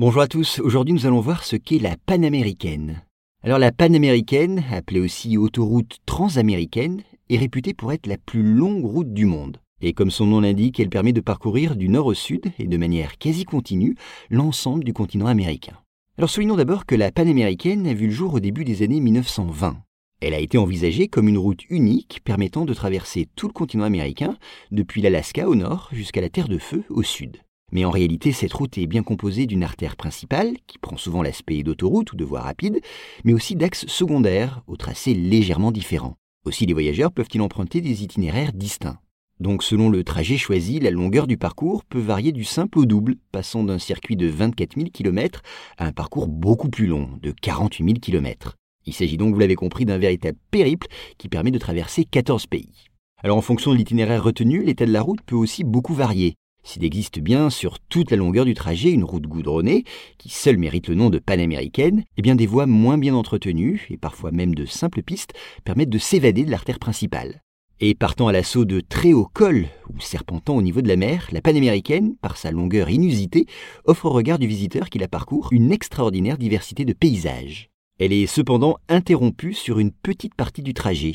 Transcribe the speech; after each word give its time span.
Bonjour 0.00 0.22
à 0.22 0.28
tous, 0.28 0.60
aujourd'hui 0.60 0.94
nous 0.94 1.04
allons 1.04 1.20
voir 1.20 1.44
ce 1.44 1.56
qu'est 1.56 1.78
la 1.78 1.94
panaméricaine. 2.06 3.02
Alors 3.42 3.58
la 3.58 3.70
panaméricaine, 3.70 4.64
appelée 4.72 4.98
aussi 4.98 5.36
autoroute 5.36 5.98
transaméricaine, 6.06 7.02
est 7.28 7.36
réputée 7.36 7.74
pour 7.74 7.92
être 7.92 8.06
la 8.06 8.16
plus 8.16 8.42
longue 8.42 8.86
route 8.86 9.12
du 9.12 9.26
monde. 9.26 9.58
Et 9.82 9.92
comme 9.92 10.10
son 10.10 10.24
nom 10.24 10.40
l'indique, 10.40 10.80
elle 10.80 10.88
permet 10.88 11.12
de 11.12 11.20
parcourir 11.20 11.76
du 11.76 11.90
nord 11.90 12.06
au 12.06 12.14
sud 12.14 12.50
et 12.58 12.66
de 12.66 12.76
manière 12.78 13.18
quasi 13.18 13.44
continue 13.44 13.94
l'ensemble 14.30 14.84
du 14.84 14.94
continent 14.94 15.26
américain. 15.26 15.76
Alors 16.16 16.30
soulignons 16.30 16.56
d'abord 16.56 16.86
que 16.86 16.94
la 16.94 17.12
panaméricaine 17.12 17.86
a 17.86 17.92
vu 17.92 18.06
le 18.06 18.14
jour 18.14 18.32
au 18.32 18.40
début 18.40 18.64
des 18.64 18.82
années 18.82 19.00
1920. 19.00 19.82
Elle 20.22 20.32
a 20.32 20.38
été 20.38 20.56
envisagée 20.56 21.08
comme 21.08 21.28
une 21.28 21.36
route 21.36 21.68
unique 21.68 22.20
permettant 22.24 22.64
de 22.64 22.72
traverser 22.72 23.28
tout 23.36 23.48
le 23.48 23.52
continent 23.52 23.84
américain, 23.84 24.38
depuis 24.70 25.02
l'Alaska 25.02 25.46
au 25.46 25.56
nord 25.56 25.90
jusqu'à 25.92 26.22
la 26.22 26.30
Terre 26.30 26.48
de 26.48 26.56
Feu 26.56 26.84
au 26.88 27.02
sud. 27.02 27.36
Mais 27.72 27.84
en 27.84 27.90
réalité, 27.90 28.32
cette 28.32 28.52
route 28.52 28.78
est 28.78 28.86
bien 28.86 29.02
composée 29.02 29.46
d'une 29.46 29.62
artère 29.62 29.96
principale, 29.96 30.54
qui 30.66 30.78
prend 30.78 30.96
souvent 30.96 31.22
l'aspect 31.22 31.62
d'autoroute 31.62 32.12
ou 32.12 32.16
de 32.16 32.24
voie 32.24 32.40
rapide, 32.40 32.80
mais 33.24 33.32
aussi 33.32 33.54
d'axes 33.56 33.86
secondaires, 33.86 34.62
au 34.66 34.76
tracé 34.76 35.14
légèrement 35.14 35.72
différent. 35.72 36.16
Aussi, 36.44 36.66
les 36.66 36.72
voyageurs 36.72 37.12
peuvent-ils 37.12 37.42
emprunter 37.42 37.80
des 37.80 38.02
itinéraires 38.02 38.52
distincts. 38.52 38.98
Donc 39.40 39.62
selon 39.62 39.88
le 39.88 40.04
trajet 40.04 40.36
choisi, 40.36 40.80
la 40.80 40.90
longueur 40.90 41.26
du 41.26 41.38
parcours 41.38 41.84
peut 41.84 41.98
varier 41.98 42.30
du 42.30 42.44
simple 42.44 42.78
au 42.78 42.84
double, 42.84 43.16
passant 43.32 43.64
d'un 43.64 43.78
circuit 43.78 44.16
de 44.16 44.26
24 44.26 44.74
000 44.76 44.88
km 44.92 45.40
à 45.78 45.86
un 45.86 45.92
parcours 45.92 46.28
beaucoup 46.28 46.68
plus 46.68 46.86
long, 46.86 47.08
de 47.22 47.32
48 47.32 47.84
000 47.84 47.98
km. 48.00 48.56
Il 48.84 48.92
s'agit 48.92 49.16
donc, 49.16 49.32
vous 49.32 49.40
l'avez 49.40 49.54
compris, 49.54 49.86
d'un 49.86 49.96
véritable 49.96 50.38
périple 50.50 50.88
qui 51.16 51.28
permet 51.28 51.50
de 51.50 51.58
traverser 51.58 52.04
14 52.04 52.46
pays. 52.46 52.90
Alors 53.22 53.36
en 53.36 53.42
fonction 53.42 53.72
de 53.72 53.76
l'itinéraire 53.76 54.22
retenu, 54.22 54.62
l'état 54.62 54.86
de 54.86 54.92
la 54.92 55.02
route 55.02 55.20
peut 55.22 55.36
aussi 55.36 55.64
beaucoup 55.64 55.94
varier. 55.94 56.34
S'il 56.62 56.84
existe 56.84 57.20
bien 57.20 57.50
sur 57.50 57.78
toute 57.80 58.10
la 58.10 58.16
longueur 58.16 58.44
du 58.44 58.54
trajet 58.54 58.90
une 58.90 59.04
route 59.04 59.26
goudronnée, 59.26 59.84
qui 60.18 60.28
seule 60.28 60.58
mérite 60.58 60.88
le 60.88 60.94
nom 60.94 61.10
de 61.10 61.18
panaméricaine, 61.18 62.04
eh 62.16 62.22
bien 62.22 62.34
des 62.34 62.46
voies 62.46 62.66
moins 62.66 62.98
bien 62.98 63.14
entretenues, 63.14 63.86
et 63.90 63.96
parfois 63.96 64.30
même 64.30 64.54
de 64.54 64.66
simples 64.66 65.02
pistes, 65.02 65.32
permettent 65.64 65.90
de 65.90 65.98
s'évader 65.98 66.44
de 66.44 66.50
l'artère 66.50 66.78
principale. 66.78 67.42
Et 67.82 67.94
partant 67.94 68.28
à 68.28 68.32
l'assaut 68.32 68.66
de 68.66 68.80
très 68.80 69.14
hauts 69.14 69.30
cols 69.32 69.66
ou 69.88 70.00
serpentant 70.00 70.54
au 70.54 70.60
niveau 70.60 70.82
de 70.82 70.88
la 70.88 70.96
mer, 70.96 71.28
la 71.32 71.40
panaméricaine, 71.40 72.14
par 72.20 72.36
sa 72.36 72.50
longueur 72.50 72.90
inusitée, 72.90 73.46
offre 73.86 74.04
au 74.04 74.10
regard 74.10 74.38
du 74.38 74.46
visiteur 74.46 74.90
qui 74.90 74.98
la 74.98 75.08
parcourt 75.08 75.48
une 75.52 75.72
extraordinaire 75.72 76.36
diversité 76.36 76.84
de 76.84 76.92
paysages. 76.92 77.70
Elle 77.98 78.12
est 78.12 78.26
cependant 78.26 78.76
interrompue 78.90 79.54
sur 79.54 79.78
une 79.78 79.92
petite 79.92 80.34
partie 80.34 80.62
du 80.62 80.74
trajet. 80.74 81.14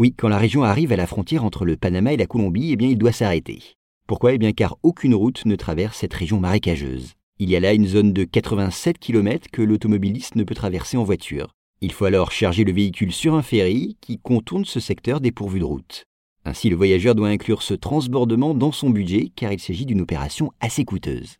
Oui, 0.00 0.12
quand 0.16 0.28
la 0.28 0.38
région 0.38 0.64
arrive 0.64 0.92
à 0.92 0.96
la 0.96 1.06
frontière 1.06 1.44
entre 1.44 1.64
le 1.64 1.76
Panama 1.76 2.12
et 2.12 2.16
la 2.16 2.26
Colombie, 2.26 2.72
eh 2.72 2.76
bien 2.76 2.88
il 2.88 2.98
doit 2.98 3.12
s'arrêter. 3.12 3.62
Pourquoi? 4.10 4.32
Eh 4.32 4.38
bien 4.38 4.50
car 4.50 4.76
aucune 4.82 5.14
route 5.14 5.46
ne 5.46 5.54
traverse 5.54 5.98
cette 5.98 6.14
région 6.14 6.40
marécageuse. 6.40 7.12
Il 7.38 7.48
y 7.48 7.54
a 7.54 7.60
là 7.60 7.74
une 7.74 7.86
zone 7.86 8.12
de 8.12 8.24
87 8.24 8.98
km 8.98 9.46
que 9.52 9.62
l'automobiliste 9.62 10.34
ne 10.34 10.42
peut 10.42 10.56
traverser 10.56 10.96
en 10.96 11.04
voiture. 11.04 11.54
Il 11.80 11.92
faut 11.92 12.06
alors 12.06 12.32
charger 12.32 12.64
le 12.64 12.72
véhicule 12.72 13.12
sur 13.12 13.36
un 13.36 13.42
ferry 13.42 13.96
qui 14.00 14.18
contourne 14.18 14.64
ce 14.64 14.80
secteur 14.80 15.20
dépourvu 15.20 15.60
de 15.60 15.64
route. 15.64 16.06
Ainsi, 16.44 16.70
le 16.70 16.74
voyageur 16.74 17.14
doit 17.14 17.28
inclure 17.28 17.62
ce 17.62 17.74
transbordement 17.74 18.52
dans 18.52 18.72
son 18.72 18.90
budget 18.90 19.30
car 19.36 19.52
il 19.52 19.60
s'agit 19.60 19.86
d'une 19.86 20.00
opération 20.00 20.50
assez 20.58 20.84
coûteuse. 20.84 21.36